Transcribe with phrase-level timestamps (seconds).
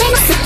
[0.00, 0.39] めます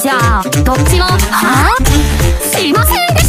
[0.00, 1.84] じゃあどっちもはあ
[2.58, 3.25] しませんで